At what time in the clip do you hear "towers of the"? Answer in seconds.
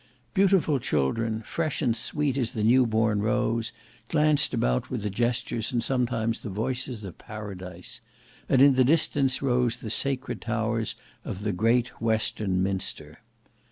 10.41-11.53